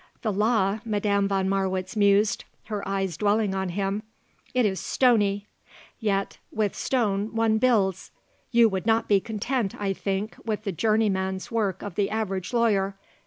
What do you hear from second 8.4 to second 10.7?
You would not be content, I think, with